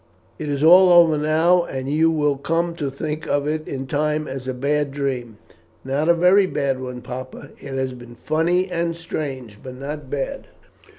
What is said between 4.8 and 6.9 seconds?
dream." "Not a very bad